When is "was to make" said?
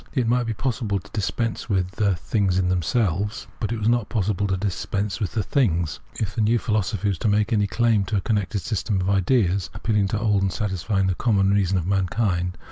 7.09-7.53